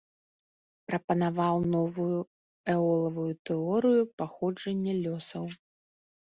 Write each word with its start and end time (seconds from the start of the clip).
Прапанаваў 0.91 1.57
новую 1.73 2.19
эолавую 2.73 3.27
тэорыю 3.51 4.03
паходжання 4.23 4.93
лёсаў. 5.05 5.45